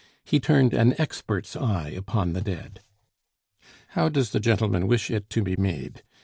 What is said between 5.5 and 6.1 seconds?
made?